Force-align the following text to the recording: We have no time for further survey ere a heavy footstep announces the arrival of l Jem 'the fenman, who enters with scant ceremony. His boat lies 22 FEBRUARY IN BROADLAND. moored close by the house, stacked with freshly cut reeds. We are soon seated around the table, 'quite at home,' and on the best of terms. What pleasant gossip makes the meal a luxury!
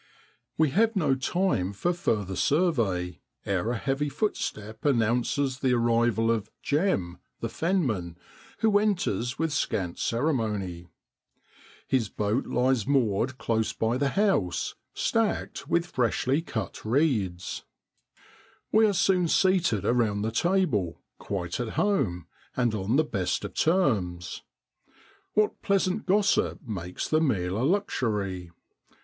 We 0.57 0.71
have 0.71 0.95
no 0.95 1.13
time 1.13 1.73
for 1.73 1.93
further 1.93 2.35
survey 2.35 3.19
ere 3.45 3.69
a 3.69 3.77
heavy 3.77 4.09
footstep 4.09 4.83
announces 4.83 5.59
the 5.59 5.73
arrival 5.75 6.31
of 6.31 6.47
l 6.47 6.53
Jem 6.63 7.19
'the 7.39 7.49
fenman, 7.49 8.15
who 8.61 8.79
enters 8.79 9.37
with 9.37 9.53
scant 9.53 9.99
ceremony. 9.99 10.87
His 11.87 12.09
boat 12.09 12.47
lies 12.47 12.85
22 12.85 12.85
FEBRUARY 12.85 12.85
IN 12.87 12.91
BROADLAND. 12.97 13.09
moored 13.29 13.37
close 13.37 13.73
by 13.73 13.97
the 13.99 14.09
house, 14.09 14.73
stacked 14.95 15.67
with 15.67 15.85
freshly 15.85 16.41
cut 16.41 16.83
reeds. 16.83 17.63
We 18.71 18.87
are 18.87 18.93
soon 18.93 19.27
seated 19.27 19.85
around 19.85 20.23
the 20.23 20.31
table, 20.31 20.99
'quite 21.19 21.59
at 21.59 21.73
home,' 21.73 22.25
and 22.57 22.73
on 22.73 22.95
the 22.95 23.03
best 23.03 23.45
of 23.45 23.53
terms. 23.53 24.41
What 25.33 25.61
pleasant 25.61 26.07
gossip 26.07 26.59
makes 26.63 27.07
the 27.07 27.21
meal 27.21 27.55
a 27.55 27.61
luxury! 27.61 28.49